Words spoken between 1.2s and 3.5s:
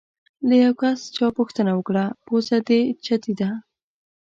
پوښتنه وکړه: پوزه دې چیتې ده؟